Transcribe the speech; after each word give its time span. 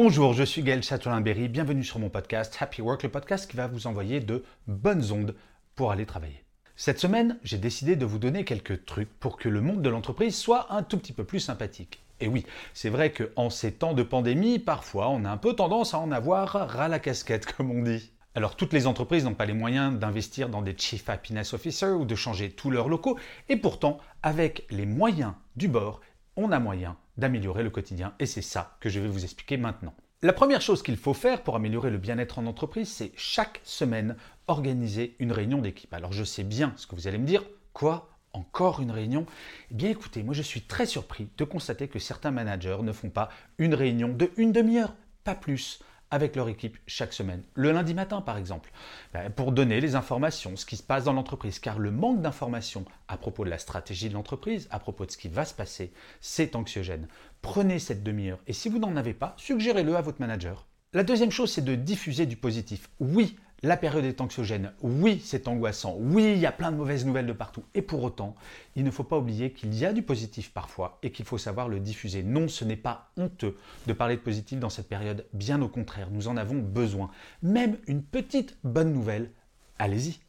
Bonjour, 0.00 0.32
je 0.32 0.44
suis 0.44 0.62
Gaël 0.62 0.84
Châtelain-Berry. 0.84 1.48
Bienvenue 1.48 1.82
sur 1.82 1.98
mon 1.98 2.08
podcast 2.08 2.56
Happy 2.60 2.82
Work, 2.82 3.02
le 3.02 3.08
podcast 3.08 3.50
qui 3.50 3.56
va 3.56 3.66
vous 3.66 3.88
envoyer 3.88 4.20
de 4.20 4.44
bonnes 4.68 5.10
ondes 5.10 5.34
pour 5.74 5.90
aller 5.90 6.06
travailler. 6.06 6.44
Cette 6.76 7.00
semaine, 7.00 7.36
j'ai 7.42 7.58
décidé 7.58 7.96
de 7.96 8.06
vous 8.06 8.20
donner 8.20 8.44
quelques 8.44 8.84
trucs 8.84 9.12
pour 9.18 9.36
que 9.36 9.48
le 9.48 9.60
monde 9.60 9.82
de 9.82 9.88
l'entreprise 9.88 10.36
soit 10.36 10.72
un 10.72 10.84
tout 10.84 10.98
petit 10.98 11.12
peu 11.12 11.24
plus 11.24 11.40
sympathique. 11.40 11.98
Et 12.20 12.28
oui, 12.28 12.46
c'est 12.74 12.90
vrai 12.90 13.12
qu'en 13.12 13.50
ces 13.50 13.72
temps 13.72 13.92
de 13.92 14.04
pandémie, 14.04 14.60
parfois 14.60 15.08
on 15.08 15.24
a 15.24 15.30
un 15.30 15.36
peu 15.36 15.54
tendance 15.54 15.94
à 15.94 15.98
en 15.98 16.12
avoir 16.12 16.50
ras 16.50 16.86
la 16.86 17.00
casquette, 17.00 17.52
comme 17.56 17.72
on 17.72 17.82
dit. 17.82 18.12
Alors 18.36 18.54
toutes 18.54 18.74
les 18.74 18.86
entreprises 18.86 19.24
n'ont 19.24 19.34
pas 19.34 19.46
les 19.46 19.52
moyens 19.52 19.98
d'investir 19.98 20.48
dans 20.48 20.62
des 20.62 20.78
Chief 20.78 21.08
Happiness 21.08 21.54
Officers 21.54 21.98
ou 21.98 22.04
de 22.04 22.14
changer 22.14 22.50
tous 22.50 22.70
leurs 22.70 22.88
locaux, 22.88 23.18
et 23.48 23.56
pourtant, 23.56 23.98
avec 24.22 24.64
les 24.70 24.86
moyens 24.86 25.32
du 25.56 25.66
bord, 25.66 26.00
on 26.36 26.52
a 26.52 26.60
moyen 26.60 26.96
d'améliorer 27.18 27.62
le 27.62 27.70
quotidien, 27.70 28.14
et 28.18 28.26
c'est 28.26 28.42
ça 28.42 28.76
que 28.80 28.88
je 28.88 29.00
vais 29.00 29.08
vous 29.08 29.24
expliquer 29.24 29.58
maintenant. 29.58 29.94
La 30.22 30.32
première 30.32 30.62
chose 30.62 30.82
qu'il 30.82 30.96
faut 30.96 31.14
faire 31.14 31.42
pour 31.42 31.54
améliorer 31.54 31.90
le 31.90 31.98
bien-être 31.98 32.38
en 32.38 32.46
entreprise, 32.46 32.88
c'est 32.88 33.12
chaque 33.16 33.60
semaine 33.62 34.16
organiser 34.48 35.14
une 35.18 35.30
réunion 35.30 35.58
d'équipe. 35.58 35.92
Alors 35.94 36.12
je 36.12 36.24
sais 36.24 36.42
bien 36.42 36.72
ce 36.76 36.86
que 36.86 36.96
vous 36.96 37.06
allez 37.06 37.18
me 37.18 37.26
dire, 37.26 37.44
quoi? 37.72 38.10
Encore 38.32 38.80
une 38.80 38.90
réunion? 38.90 39.26
Eh 39.70 39.74
bien 39.74 39.90
écoutez, 39.90 40.22
moi 40.22 40.34
je 40.34 40.42
suis 40.42 40.62
très 40.62 40.86
surpris 40.86 41.28
de 41.36 41.44
constater 41.44 41.88
que 41.88 41.98
certains 41.98 42.30
managers 42.30 42.78
ne 42.82 42.92
font 42.92 43.10
pas 43.10 43.28
une 43.58 43.74
réunion 43.74 44.08
de 44.08 44.30
une 44.36 44.52
demi-heure, 44.52 44.94
pas 45.24 45.34
plus, 45.34 45.80
avec 46.10 46.36
leur 46.36 46.48
équipe 46.48 46.78
chaque 46.86 47.12
semaine. 47.12 47.42
Le 47.54 47.72
lundi 47.72 47.94
matin, 47.94 48.20
par 48.20 48.36
exemple, 48.36 48.70
ben, 49.12 49.30
pour 49.30 49.52
donner 49.52 49.80
les 49.80 49.94
informations, 49.94 50.56
ce 50.56 50.66
qui 50.66 50.76
se 50.76 50.82
passe 50.82 51.04
dans 51.04 51.12
l'entreprise. 51.12 51.58
Car 51.58 51.78
le 51.78 51.90
manque 51.90 52.20
d'informations 52.20 52.84
à 53.08 53.16
propos 53.16 53.44
de 53.44 53.50
la 53.50 53.58
stratégie 53.58 54.08
de 54.08 54.14
l'entreprise, 54.14 54.68
à 54.70 54.78
propos 54.78 55.06
de 55.06 55.10
ce 55.10 55.18
qui 55.18 55.28
va 55.28 55.44
se 55.44 55.54
passer, 55.54 55.92
c'est 56.20 56.56
anxiogène. 56.56 57.08
Prenez 57.42 57.78
cette 57.78 58.02
demi-heure 58.02 58.40
et 58.46 58.52
si 58.52 58.68
vous 58.68 58.78
n'en 58.78 58.96
avez 58.96 59.14
pas, 59.14 59.34
suggérez-le 59.36 59.96
à 59.96 60.00
votre 60.00 60.20
manager. 60.20 60.66
La 60.94 61.04
deuxième 61.04 61.30
chose, 61.30 61.52
c'est 61.52 61.64
de 61.64 61.74
diffuser 61.74 62.24
du 62.24 62.36
positif. 62.36 62.88
Oui, 62.98 63.36
la 63.62 63.76
période 63.76 64.04
est 64.04 64.20
anxiogène, 64.20 64.72
oui, 64.82 65.20
c'est 65.24 65.48
angoissant, 65.48 65.96
oui, 65.98 66.32
il 66.32 66.38
y 66.38 66.46
a 66.46 66.52
plein 66.52 66.70
de 66.70 66.76
mauvaises 66.76 67.04
nouvelles 67.04 67.26
de 67.26 67.32
partout. 67.32 67.64
Et 67.74 67.82
pour 67.82 68.02
autant, 68.04 68.36
il 68.76 68.84
ne 68.84 68.90
faut 68.90 69.04
pas 69.04 69.18
oublier 69.18 69.52
qu'il 69.52 69.74
y 69.74 69.84
a 69.84 69.92
du 69.92 70.02
positif 70.02 70.52
parfois 70.52 70.98
et 71.02 71.10
qu'il 71.10 71.24
faut 71.24 71.38
savoir 71.38 71.68
le 71.68 71.80
diffuser. 71.80 72.22
Non, 72.22 72.46
ce 72.46 72.64
n'est 72.64 72.76
pas 72.76 73.10
honteux 73.16 73.56
de 73.86 73.92
parler 73.92 74.16
de 74.16 74.20
positif 74.20 74.60
dans 74.60 74.70
cette 74.70 74.88
période, 74.88 75.26
bien 75.32 75.60
au 75.60 75.68
contraire, 75.68 76.08
nous 76.12 76.28
en 76.28 76.36
avons 76.36 76.58
besoin. 76.58 77.10
Même 77.42 77.78
une 77.88 78.02
petite 78.02 78.56
bonne 78.62 78.92
nouvelle, 78.92 79.32
allez-y. 79.78 80.20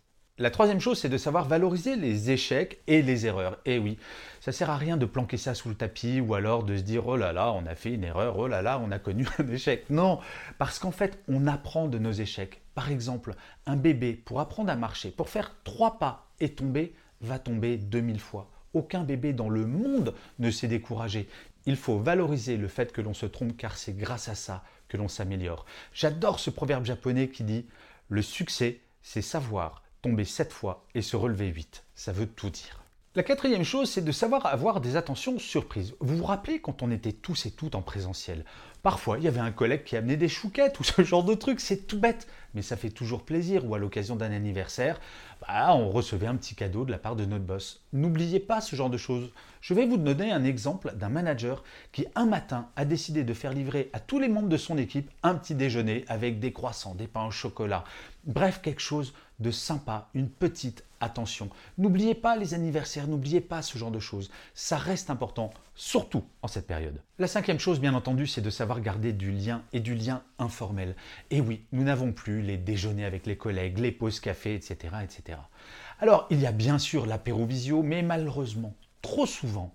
La 0.41 0.51
troisième 0.51 0.79
chose, 0.79 0.97
c'est 0.97 1.09
de 1.09 1.17
savoir 1.17 1.49
valoriser 1.49 1.97
les 1.97 2.31
échecs 2.31 2.79
et 2.87 3.01
les 3.01 3.25
erreurs. 3.25 3.57
Et 3.65 3.77
oui, 3.77 3.97
ça 4.39 4.53
sert 4.53 4.69
à 4.69 4.77
rien 4.77 4.95
de 4.95 5.05
planquer 5.05 5.35
ça 5.35 5.53
sous 5.53 5.67
le 5.67 5.75
tapis 5.75 6.21
ou 6.21 6.33
alors 6.33 6.63
de 6.63 6.77
se 6.77 6.81
dire 6.81 7.05
oh 7.07 7.17
là 7.17 7.33
là, 7.33 7.51
on 7.51 7.65
a 7.65 7.75
fait 7.75 7.93
une 7.93 8.05
erreur, 8.05 8.37
oh 8.37 8.47
là 8.47 8.61
là, 8.61 8.80
on 8.80 8.89
a 8.91 8.99
connu 8.99 9.27
un 9.37 9.47
échec. 9.49 9.89
Non, 9.89 10.21
parce 10.58 10.80
qu'en 10.80 10.91
fait, 10.91 11.19
on 11.27 11.45
apprend 11.45 11.89
de 11.89 11.97
nos 11.97 12.14
échecs. 12.14 12.61
Par 12.73 12.89
exemple, 12.89 13.36
un 13.65 13.75
bébé, 13.75 14.14
pour 14.14 14.39
apprendre 14.39 14.71
à 14.71 14.77
marcher, 14.77 15.11
pour 15.11 15.27
faire 15.27 15.58
trois 15.65 15.99
pas 15.99 16.30
et 16.39 16.47
tomber, 16.47 16.95
va 17.19 17.37
tomber 17.37 17.75
2000 17.75 18.21
fois. 18.21 18.49
Aucun 18.73 19.03
bébé 19.03 19.33
dans 19.33 19.49
le 19.49 19.65
monde 19.65 20.15
ne 20.37 20.52
s'est 20.52 20.69
découragé. 20.69 21.27
Il 21.65 21.75
faut 21.75 21.97
valoriser 21.97 22.55
le 22.55 22.69
fait 22.69 22.93
que 22.93 23.02
l'on 23.02 23.14
se 23.14 23.25
trompe 23.25 23.58
car 23.58 23.77
c'est 23.77 23.97
grâce 23.97 24.30
à 24.30 24.35
ça 24.35 24.64
que 24.87 24.95
l'on 24.95 25.09
s'améliore. 25.09 25.65
J'adore 25.91 26.39
ce 26.39 26.49
proverbe 26.49 26.85
japonais 26.85 27.27
qui 27.27 27.43
dit 27.43 27.65
Le 28.08 28.21
succès, 28.21 28.80
c'est 29.02 29.21
savoir 29.21 29.83
tomber 30.02 30.26
7 30.26 30.52
fois 30.54 30.86
et 30.95 31.02
se 31.02 31.15
relever 31.15 31.48
8. 31.48 31.86
Ça 31.95 32.11
veut 32.11 32.27
tout 32.27 32.49
dire. 32.49 32.83
La 33.15 33.23
quatrième 33.23 33.64
chose, 33.64 33.89
c'est 33.89 34.04
de 34.04 34.11
savoir 34.11 34.45
avoir 34.45 34.82
des 34.82 34.95
attentions 34.95 35.39
surprises. 35.39 35.95
Vous 35.99 36.17
vous 36.17 36.26
rappelez 36.26 36.61
quand 36.61 36.83
on 36.83 36.92
était 36.92 37.11
tous 37.11 37.48
et 37.48 37.52
toutes 37.52 37.76
en 37.76 37.82
présentiel 37.82 38.45
Parfois, 38.81 39.17
il 39.17 39.25
y 39.25 39.27
avait 39.27 39.39
un 39.39 39.51
collègue 39.51 39.83
qui 39.83 39.97
amenait 39.97 40.15
des 40.15 40.29
chouquettes 40.29 40.79
ou 40.79 40.83
ce 40.85 41.03
genre 41.03 41.23
de 41.23 41.33
trucs, 41.33 41.59
c'est 41.59 41.87
tout 41.87 41.99
bête, 41.99 42.27
mais 42.53 42.61
ça 42.61 42.77
fait 42.77 42.89
toujours 42.89 43.23
plaisir. 43.23 43.65
Ou 43.65 43.75
à 43.75 43.77
l'occasion 43.77 44.15
d'un 44.15 44.31
anniversaire, 44.31 44.99
bah, 45.41 45.75
on 45.75 45.89
recevait 45.89 46.27
un 46.27 46.35
petit 46.35 46.55
cadeau 46.55 46.85
de 46.85 46.91
la 46.91 46.97
part 46.97 47.15
de 47.15 47.25
notre 47.25 47.43
boss. 47.43 47.81
N'oubliez 47.93 48.39
pas 48.39 48.61
ce 48.61 48.75
genre 48.75 48.89
de 48.89 48.97
choses. 48.97 49.31
Je 49.61 49.73
vais 49.73 49.85
vous 49.85 49.97
donner 49.97 50.31
un 50.31 50.45
exemple 50.45 50.93
d'un 50.95 51.09
manager 51.09 51.63
qui 51.91 52.05
un 52.15 52.25
matin 52.25 52.69
a 52.77 52.85
décidé 52.85 53.23
de 53.23 53.33
faire 53.33 53.51
livrer 53.51 53.89
à 53.91 53.99
tous 53.99 54.19
les 54.19 54.29
membres 54.29 54.47
de 54.47 54.57
son 54.57 54.77
équipe 54.77 55.11
un 55.23 55.35
petit 55.35 55.55
déjeuner 55.55 56.05
avec 56.07 56.39
des 56.39 56.53
croissants, 56.53 56.95
des 56.95 57.07
pains 57.07 57.25
au 57.25 57.31
chocolat, 57.31 57.83
bref 58.23 58.61
quelque 58.61 58.81
chose 58.81 59.13
de 59.39 59.51
sympa, 59.51 60.09
une 60.13 60.29
petite 60.29 60.83
attention. 61.01 61.49
N'oubliez 61.77 62.15
pas 62.15 62.35
les 62.35 62.53
anniversaires, 62.53 63.07
n'oubliez 63.07 63.41
pas 63.41 63.61
ce 63.61 63.77
genre 63.77 63.91
de 63.91 63.99
choses. 63.99 64.29
Ça 64.53 64.77
reste 64.77 65.09
important, 65.09 65.51
surtout 65.79 66.25
en 66.41 66.49
cette 66.49 66.67
période. 66.67 67.01
La 67.19 67.27
cinquième 67.27 67.57
chose, 67.57 67.79
bien 67.79 67.93
entendu, 67.93 68.27
c'est 68.27 68.41
de 68.41 68.49
savoir 68.49 68.81
garder 68.81 69.13
du 69.13 69.31
lien 69.31 69.63
et 69.71 69.79
du 69.79 69.95
lien 69.95 70.23
informel. 70.37 70.93
Et 71.31 71.39
oui, 71.39 71.63
nous 71.71 71.83
n'avons 71.83 72.11
plus 72.11 72.41
les 72.41 72.57
déjeuners 72.57 73.05
avec 73.05 73.25
les 73.25 73.37
collègues, 73.37 73.79
les 73.79 73.93
pauses 73.93 74.19
café, 74.19 74.55
etc.. 74.55 74.93
Alors, 76.01 76.27
il 76.31 76.41
y 76.41 76.45
a 76.45 76.51
bien 76.51 76.79
sûr 76.79 77.05
l'apéro 77.05 77.45
visio, 77.45 77.81
mais 77.81 78.01
malheureusement, 78.01 78.75
trop 79.01 79.25
souvent, 79.25 79.73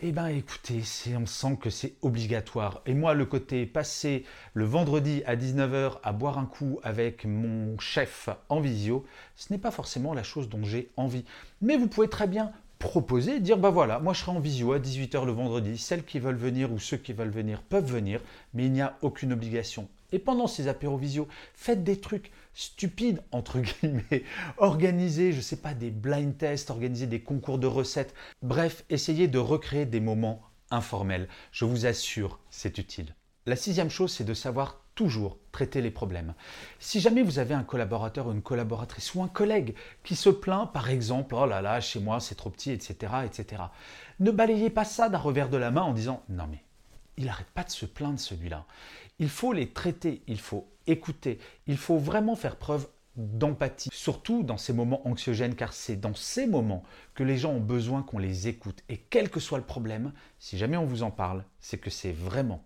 eh 0.00 0.12
bien 0.12 0.28
écoutez, 0.28 0.82
on 1.14 1.26
sent 1.26 1.58
que 1.60 1.68
c'est 1.68 1.96
obligatoire. 2.00 2.80
Et 2.86 2.94
moi, 2.94 3.12
le 3.12 3.26
côté 3.26 3.66
passer 3.66 4.24
le 4.54 4.64
vendredi 4.64 5.22
à 5.26 5.36
19h 5.36 5.98
à 6.02 6.12
boire 6.12 6.38
un 6.38 6.46
coup 6.46 6.80
avec 6.82 7.26
mon 7.26 7.78
chef 7.78 8.30
en 8.48 8.60
visio, 8.60 9.04
ce 9.36 9.52
n'est 9.52 9.58
pas 9.58 9.70
forcément 9.70 10.14
la 10.14 10.22
chose 10.22 10.48
dont 10.48 10.64
j'ai 10.64 10.90
envie. 10.96 11.26
Mais 11.60 11.76
vous 11.76 11.86
pouvez 11.86 12.08
très 12.08 12.28
bien 12.28 12.50
proposer, 12.84 13.40
dire 13.40 13.56
bah 13.56 13.70
voilà, 13.70 13.98
moi 13.98 14.12
je 14.12 14.20
serai 14.20 14.32
en 14.32 14.40
visio 14.40 14.74
à 14.74 14.78
18h 14.78 15.24
le 15.24 15.32
vendredi, 15.32 15.78
celles 15.78 16.04
qui 16.04 16.18
veulent 16.18 16.36
venir 16.36 16.70
ou 16.70 16.78
ceux 16.78 16.98
qui 16.98 17.14
veulent 17.14 17.30
venir 17.30 17.62
peuvent 17.62 17.90
venir, 17.90 18.20
mais 18.52 18.66
il 18.66 18.72
n'y 18.72 18.82
a 18.82 18.98
aucune 19.00 19.32
obligation. 19.32 19.88
Et 20.12 20.18
pendant 20.18 20.46
ces 20.46 20.68
apéros 20.68 20.98
visio, 20.98 21.26
faites 21.54 21.82
des 21.82 21.98
trucs 21.98 22.30
stupides, 22.52 23.22
entre 23.32 23.58
guillemets. 23.80 24.24
Organisez, 24.58 25.32
je 25.32 25.40
sais 25.40 25.56
pas, 25.56 25.72
des 25.72 25.90
blind 25.90 26.36
tests, 26.36 26.70
organisez 26.70 27.06
des 27.06 27.20
concours 27.20 27.58
de 27.58 27.66
recettes. 27.66 28.14
Bref, 28.42 28.84
essayez 28.90 29.28
de 29.28 29.38
recréer 29.38 29.86
des 29.86 30.00
moments 30.00 30.42
informels. 30.70 31.28
Je 31.52 31.64
vous 31.64 31.86
assure, 31.86 32.38
c'est 32.50 32.76
utile. 32.76 33.14
La 33.46 33.56
sixième 33.56 33.90
chose, 33.90 34.12
c'est 34.12 34.24
de 34.24 34.34
savoir 34.34 34.83
toujours 34.94 35.38
traiter 35.52 35.80
les 35.80 35.90
problèmes. 35.90 36.34
Si 36.78 37.00
jamais 37.00 37.22
vous 37.22 37.38
avez 37.38 37.54
un 37.54 37.62
collaborateur 37.62 38.26
ou 38.26 38.32
une 38.32 38.42
collaboratrice 38.42 39.14
ou 39.14 39.22
un 39.22 39.28
collègue 39.28 39.74
qui 40.02 40.16
se 40.16 40.30
plaint, 40.30 40.72
par 40.72 40.90
exemple, 40.90 41.34
oh 41.34 41.46
là 41.46 41.62
là, 41.62 41.80
chez 41.80 42.00
moi 42.00 42.20
c'est 42.20 42.34
trop 42.34 42.50
petit, 42.50 42.70
etc., 42.70 43.12
etc., 43.24 43.62
ne 44.20 44.30
balayez 44.30 44.70
pas 44.70 44.84
ça 44.84 45.08
d'un 45.08 45.18
revers 45.18 45.48
de 45.48 45.56
la 45.56 45.70
main 45.70 45.82
en 45.82 45.92
disant 45.92 46.22
non 46.28 46.46
mais 46.50 46.62
il 47.16 47.26
n'arrête 47.26 47.50
pas 47.50 47.64
de 47.64 47.70
se 47.70 47.86
plaindre 47.86 48.18
celui-là. 48.18 48.64
Il 49.18 49.28
faut 49.28 49.52
les 49.52 49.70
traiter, 49.70 50.22
il 50.26 50.40
faut 50.40 50.68
écouter, 50.86 51.38
il 51.66 51.76
faut 51.76 51.98
vraiment 51.98 52.36
faire 52.36 52.56
preuve 52.56 52.88
d'empathie, 53.16 53.90
surtout 53.92 54.42
dans 54.42 54.56
ces 54.56 54.72
moments 54.72 55.06
anxiogènes, 55.06 55.54
car 55.54 55.72
c'est 55.72 55.96
dans 55.96 56.14
ces 56.14 56.46
moments 56.46 56.82
que 57.14 57.22
les 57.22 57.38
gens 57.38 57.52
ont 57.52 57.60
besoin 57.60 58.02
qu'on 58.02 58.18
les 58.18 58.48
écoute. 58.48 58.82
Et 58.88 58.98
quel 58.98 59.30
que 59.30 59.38
soit 59.38 59.58
le 59.58 59.64
problème, 59.64 60.12
si 60.38 60.58
jamais 60.58 60.76
on 60.76 60.84
vous 60.84 61.04
en 61.04 61.12
parle, 61.12 61.44
c'est 61.60 61.78
que 61.78 61.90
c'est 61.90 62.12
vraiment 62.12 62.64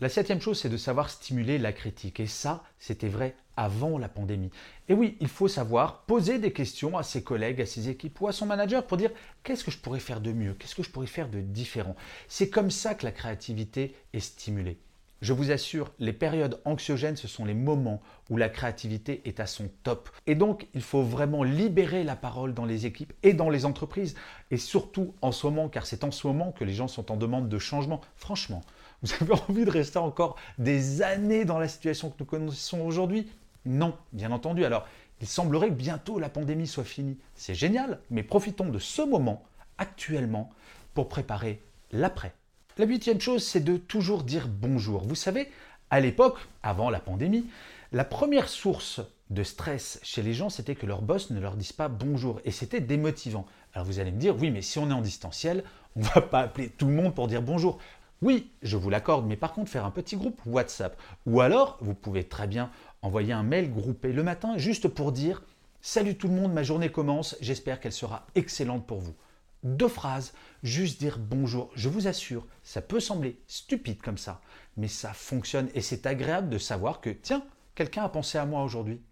La 0.00 0.08
septième 0.08 0.40
chose, 0.40 0.60
c'est 0.60 0.68
de 0.68 0.76
savoir 0.76 1.10
stimuler 1.10 1.58
la 1.58 1.72
critique. 1.72 2.20
Et 2.20 2.26
ça, 2.26 2.62
c'était 2.78 3.08
vrai 3.08 3.36
avant 3.56 3.98
la 3.98 4.08
pandémie. 4.08 4.50
Et 4.88 4.94
oui, 4.94 5.16
il 5.20 5.28
faut 5.28 5.48
savoir 5.48 6.02
poser 6.06 6.38
des 6.38 6.52
questions 6.52 6.98
à 6.98 7.02
ses 7.02 7.22
collègues, 7.22 7.60
à 7.60 7.66
ses 7.66 7.88
équipes 7.88 8.20
ou 8.20 8.28
à 8.28 8.32
son 8.32 8.46
manager 8.46 8.86
pour 8.86 8.96
dire 8.96 9.10
qu'est-ce 9.42 9.64
que 9.64 9.70
je 9.70 9.78
pourrais 9.78 10.00
faire 10.00 10.20
de 10.20 10.32
mieux, 10.32 10.54
qu'est-ce 10.54 10.74
que 10.74 10.82
je 10.82 10.90
pourrais 10.90 11.06
faire 11.06 11.28
de 11.28 11.40
différent? 11.40 11.94
C'est 12.28 12.50
comme 12.50 12.70
ça 12.70 12.94
que 12.94 13.04
la 13.04 13.12
créativité 13.12 13.94
est 14.12 14.20
stimulée. 14.20 14.78
Je 15.24 15.32
vous 15.32 15.50
assure, 15.50 15.90
les 16.00 16.12
périodes 16.12 16.60
anxiogènes, 16.66 17.16
ce 17.16 17.28
sont 17.28 17.46
les 17.46 17.54
moments 17.54 18.02
où 18.28 18.36
la 18.36 18.50
créativité 18.50 19.22
est 19.24 19.40
à 19.40 19.46
son 19.46 19.70
top. 19.82 20.10
Et 20.26 20.34
donc, 20.34 20.66
il 20.74 20.82
faut 20.82 21.02
vraiment 21.02 21.42
libérer 21.42 22.04
la 22.04 22.14
parole 22.14 22.52
dans 22.52 22.66
les 22.66 22.84
équipes 22.84 23.14
et 23.22 23.32
dans 23.32 23.48
les 23.48 23.64
entreprises. 23.64 24.16
Et 24.50 24.58
surtout 24.58 25.14
en 25.22 25.32
ce 25.32 25.46
moment, 25.46 25.70
car 25.70 25.86
c'est 25.86 26.04
en 26.04 26.10
ce 26.10 26.26
moment 26.26 26.52
que 26.52 26.64
les 26.64 26.74
gens 26.74 26.88
sont 26.88 27.10
en 27.10 27.16
demande 27.16 27.48
de 27.48 27.58
changement. 27.58 28.02
Franchement, 28.16 28.60
vous 29.04 29.12
avez 29.20 29.40
envie 29.48 29.64
de 29.64 29.70
rester 29.70 29.98
encore 29.98 30.36
des 30.58 31.02
années 31.02 31.44
dans 31.44 31.58
la 31.58 31.68
situation 31.68 32.10
que 32.10 32.16
nous 32.18 32.24
connaissons 32.24 32.80
aujourd'hui? 32.80 33.28
Non, 33.66 33.94
bien 34.12 34.32
entendu. 34.32 34.64
Alors, 34.64 34.86
Il 35.20 35.28
semblerait 35.28 35.68
que 35.68 35.74
bientôt 35.74 36.18
la 36.18 36.28
pandémie 36.28 36.66
soit 36.66 36.84
finie. 36.84 37.18
C'est 37.34 37.54
génial, 37.54 38.00
mais 38.10 38.22
profitons 38.22 38.68
de 38.68 38.78
ce 38.78 39.02
moment, 39.02 39.44
actuellement, 39.78 40.50
pour 40.94 41.08
préparer 41.08 41.62
l'après. 41.92 42.32
La 42.76 42.86
huitième 42.86 43.20
chose, 43.20 43.44
c'est 43.44 43.62
de 43.62 43.76
toujours 43.76 44.24
dire 44.24 44.48
bonjour. 44.48 45.04
Vous 45.04 45.14
savez, 45.14 45.50
à 45.90 46.00
l'époque, 46.00 46.38
avant 46.62 46.90
la 46.90 46.98
pandémie, 46.98 47.46
la 47.92 48.04
première 48.04 48.48
source 48.48 49.00
de 49.30 49.42
stress 49.42 50.00
chez 50.02 50.22
les 50.22 50.34
gens, 50.34 50.50
c'était 50.50 50.74
que 50.74 50.86
leur 50.86 51.00
boss 51.00 51.30
ne 51.30 51.40
leur 51.40 51.56
dise 51.56 51.72
pas 51.72 51.88
bonjour. 51.88 52.40
Et 52.44 52.50
c'était 52.50 52.80
démotivant. 52.80 53.46
Alors 53.72 53.86
vous 53.86 54.00
allez 54.00 54.10
me 54.10 54.18
dire, 54.18 54.36
oui, 54.36 54.50
mais 54.50 54.62
si 54.62 54.78
on 54.78 54.90
est 54.90 54.94
en 54.94 55.00
distanciel, 55.00 55.62
on 55.96 56.00
ne 56.00 56.04
va 56.04 56.20
pas 56.20 56.40
appeler 56.40 56.68
tout 56.68 56.86
le 56.86 56.94
monde 56.94 57.14
pour 57.14 57.28
dire 57.28 57.42
bonjour. 57.42 57.78
Oui, 58.24 58.50
je 58.62 58.78
vous 58.78 58.88
l'accorde, 58.88 59.26
mais 59.26 59.36
par 59.36 59.52
contre, 59.52 59.70
faire 59.70 59.84
un 59.84 59.90
petit 59.90 60.16
groupe 60.16 60.40
WhatsApp. 60.46 60.98
Ou 61.26 61.42
alors, 61.42 61.76
vous 61.82 61.92
pouvez 61.92 62.24
très 62.24 62.46
bien 62.46 62.70
envoyer 63.02 63.34
un 63.34 63.42
mail 63.42 63.70
groupé 63.70 64.14
le 64.14 64.22
matin 64.22 64.56
juste 64.56 64.88
pour 64.88 65.12
dire 65.12 65.42
Salut 65.82 66.16
tout 66.16 66.28
le 66.28 66.34
monde, 66.34 66.54
ma 66.54 66.62
journée 66.62 66.90
commence, 66.90 67.36
j'espère 67.42 67.80
qu'elle 67.80 67.92
sera 67.92 68.26
excellente 68.34 68.86
pour 68.86 69.00
vous. 69.00 69.14
Deux 69.62 69.88
phrases, 69.88 70.32
juste 70.62 70.98
dire 71.00 71.18
bonjour. 71.18 71.70
Je 71.74 71.90
vous 71.90 72.06
assure, 72.06 72.46
ça 72.62 72.80
peut 72.80 72.98
sembler 72.98 73.38
stupide 73.46 74.00
comme 74.00 74.16
ça, 74.16 74.40
mais 74.78 74.88
ça 74.88 75.12
fonctionne 75.12 75.68
et 75.74 75.82
c'est 75.82 76.06
agréable 76.06 76.48
de 76.48 76.56
savoir 76.56 77.02
que, 77.02 77.10
tiens, 77.10 77.44
quelqu'un 77.74 78.04
a 78.04 78.08
pensé 78.08 78.38
à 78.38 78.46
moi 78.46 78.64
aujourd'hui. 78.64 79.02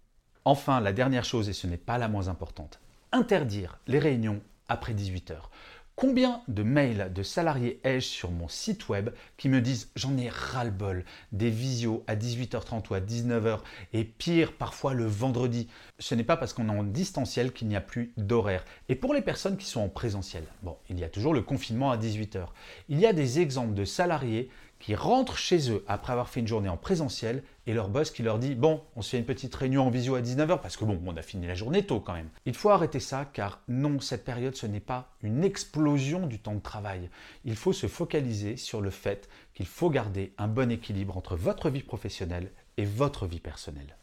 Enfin, 0.43 0.81
la 0.81 0.91
dernière 0.91 1.23
chose, 1.23 1.49
et 1.49 1.53
ce 1.53 1.67
n'est 1.67 1.77
pas 1.77 1.99
la 1.99 2.07
moins 2.07 2.29
importante, 2.29 2.79
interdire 3.11 3.77
les 3.85 3.99
réunions 3.99 4.41
après 4.69 4.95
18 4.95 5.29
heures. 5.29 5.51
Combien 5.95 6.41
de 6.47 6.63
mails 6.63 7.11
de 7.13 7.21
salariés 7.21 7.79
ai-je 7.83 8.07
sur 8.07 8.31
mon 8.31 8.47
site 8.47 8.89
web 8.89 9.11
qui 9.37 9.47
me 9.47 9.61
disent 9.61 9.91
j'en 9.95 10.17
ai 10.17 10.27
ras-le-bol 10.27 11.05
des 11.31 11.51
visios 11.51 12.03
à 12.07 12.15
18h30 12.15 12.89
ou 12.89 12.95
à 12.95 12.99
19h 12.99 13.59
et 13.93 14.03
pire 14.03 14.53
parfois 14.53 14.95
le 14.95 15.05
vendredi. 15.05 15.69
Ce 15.99 16.15
n'est 16.15 16.23
pas 16.23 16.35
parce 16.35 16.53
qu'on 16.53 16.67
est 16.69 16.77
en 16.77 16.83
distanciel 16.83 17.53
qu'il 17.53 17.67
n'y 17.67 17.75
a 17.75 17.81
plus 17.81 18.11
d'horaire. 18.17 18.65
Et 18.89 18.95
pour 18.95 19.13
les 19.13 19.21
personnes 19.21 19.55
qui 19.55 19.67
sont 19.67 19.81
en 19.81 19.89
présentiel, 19.89 20.45
bon, 20.63 20.77
il 20.89 20.99
y 20.99 21.03
a 21.03 21.09
toujours 21.09 21.35
le 21.35 21.43
confinement 21.43 21.91
à 21.91 21.97
18h. 21.97 22.47
Il 22.89 22.99
y 22.99 23.05
a 23.05 23.13
des 23.13 23.39
exemples 23.39 23.75
de 23.75 23.85
salariés 23.85 24.49
qui 24.83 24.95
rentrent 24.95 25.37
chez 25.37 25.71
eux 25.71 25.85
après 25.87 26.11
avoir 26.11 26.27
fait 26.27 26.41
une 26.41 26.47
journée 26.47 26.67
en 26.67 26.75
présentiel 26.75 27.43
et 27.67 27.73
leur 27.73 27.87
boss 27.87 28.11
qui 28.11 28.21
leur 28.21 28.37
dit 28.37 28.53
Bon, 28.53 28.81
on 28.97 29.01
se 29.01 29.11
fait 29.11 29.17
une 29.17 29.23
petite 29.23 29.55
réunion 29.55 29.87
en 29.87 29.89
visio 29.89 30.15
à 30.15 30.21
19h 30.21 30.59
parce 30.59 30.75
que 30.75 30.83
bon, 30.83 31.01
on 31.05 31.15
a 31.15 31.21
fini 31.21 31.47
la 31.47 31.55
journée 31.55 31.85
tôt 31.85 32.01
quand 32.01 32.11
même. 32.11 32.27
Il 32.45 32.53
faut 32.53 32.69
arrêter 32.69 32.99
ça 32.99 33.23
car 33.31 33.61
non, 33.69 34.01
cette 34.01 34.25
période 34.25 34.57
ce 34.57 34.67
n'est 34.67 34.81
pas 34.81 35.13
une 35.21 35.45
explosion 35.45 36.27
du 36.27 36.37
temps 36.37 36.55
de 36.55 36.59
travail. 36.59 37.09
Il 37.45 37.55
faut 37.55 37.71
se 37.71 37.87
focaliser 37.87 38.57
sur 38.57 38.81
le 38.81 38.89
fait 38.89 39.29
qu'il 39.53 39.67
faut 39.67 39.89
garder 39.89 40.33
un 40.37 40.49
bon 40.49 40.69
équilibre 40.69 41.15
entre 41.15 41.37
votre 41.37 41.69
vie 41.69 41.81
professionnelle 41.81 42.51
et 42.75 42.83
votre 42.83 43.25
vie 43.25 43.39
personnelle. 43.39 43.95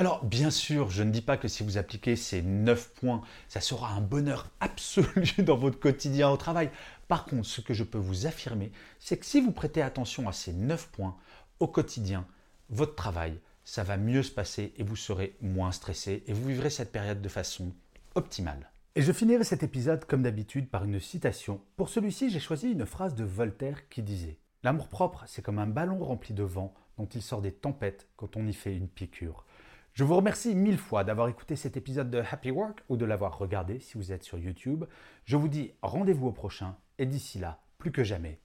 Alors, 0.00 0.24
bien 0.24 0.50
sûr, 0.50 0.88
je 0.88 1.02
ne 1.02 1.10
dis 1.10 1.20
pas 1.20 1.36
que 1.36 1.46
si 1.46 1.62
vous 1.62 1.76
appliquez 1.76 2.16
ces 2.16 2.40
9 2.40 2.94
points, 2.94 3.20
ça 3.48 3.60
sera 3.60 3.92
un 3.92 4.00
bonheur 4.00 4.48
absolu 4.60 5.30
dans 5.40 5.58
votre 5.58 5.78
quotidien 5.78 6.30
au 6.30 6.38
travail. 6.38 6.70
Par 7.06 7.26
contre, 7.26 7.46
ce 7.46 7.60
que 7.60 7.74
je 7.74 7.84
peux 7.84 7.98
vous 7.98 8.24
affirmer, 8.26 8.72
c'est 8.98 9.18
que 9.18 9.26
si 9.26 9.42
vous 9.42 9.52
prêtez 9.52 9.82
attention 9.82 10.26
à 10.26 10.32
ces 10.32 10.54
9 10.54 10.88
points 10.88 11.18
au 11.58 11.66
quotidien, 11.66 12.26
votre 12.70 12.94
travail, 12.94 13.38
ça 13.62 13.84
va 13.84 13.98
mieux 13.98 14.22
se 14.22 14.30
passer 14.30 14.72
et 14.78 14.84
vous 14.84 14.96
serez 14.96 15.36
moins 15.42 15.70
stressé 15.70 16.24
et 16.26 16.32
vous 16.32 16.48
vivrez 16.48 16.70
cette 16.70 16.92
période 16.92 17.20
de 17.20 17.28
façon 17.28 17.70
optimale. 18.14 18.70
Et 18.94 19.02
je 19.02 19.12
finirai 19.12 19.44
cet 19.44 19.62
épisode 19.62 20.06
comme 20.06 20.22
d'habitude 20.22 20.70
par 20.70 20.84
une 20.84 20.98
citation. 20.98 21.60
Pour 21.76 21.90
celui-ci, 21.90 22.30
j'ai 22.30 22.40
choisi 22.40 22.72
une 22.72 22.86
phrase 22.86 23.14
de 23.14 23.24
Voltaire 23.24 23.86
qui 23.90 24.00
disait 24.00 24.38
L'amour-propre, 24.62 25.24
c'est 25.26 25.42
comme 25.42 25.58
un 25.58 25.66
ballon 25.66 26.02
rempli 26.02 26.32
de 26.32 26.42
vent 26.42 26.72
dont 26.96 27.08
il 27.14 27.20
sort 27.20 27.42
des 27.42 27.52
tempêtes 27.52 28.08
quand 28.16 28.38
on 28.38 28.46
y 28.46 28.54
fait 28.54 28.74
une 28.74 28.88
piqûre. 28.88 29.44
Je 29.92 30.04
vous 30.04 30.16
remercie 30.16 30.54
mille 30.54 30.78
fois 30.78 31.04
d'avoir 31.04 31.28
écouté 31.28 31.56
cet 31.56 31.76
épisode 31.76 32.10
de 32.10 32.22
Happy 32.30 32.50
Work 32.50 32.84
ou 32.88 32.96
de 32.96 33.04
l'avoir 33.04 33.36
regardé 33.38 33.80
si 33.80 33.98
vous 33.98 34.12
êtes 34.12 34.22
sur 34.22 34.38
YouTube. 34.38 34.84
Je 35.24 35.36
vous 35.36 35.48
dis 35.48 35.72
rendez-vous 35.82 36.28
au 36.28 36.32
prochain 36.32 36.76
et 36.98 37.06
d'ici 37.06 37.38
là, 37.38 37.60
plus 37.78 37.92
que 37.92 38.04
jamais, 38.04 38.40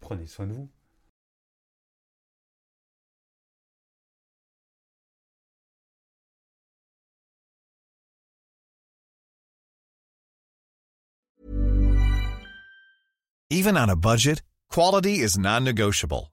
prenez 0.00 0.26
soin 0.26 0.46
de 0.46 0.52
vous. 0.52 0.68
Even 13.48 13.76
on 13.76 13.88
a 13.88 13.94
budget, 13.94 14.42
quality 14.68 15.20
is 15.20 15.38
non-negotiable. 15.38 16.32